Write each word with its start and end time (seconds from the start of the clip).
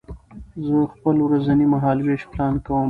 زه 0.65 0.77
خپل 0.93 1.15
ورځنی 1.25 1.65
مهالوېش 1.73 2.21
پلان 2.31 2.53
کوم. 2.65 2.79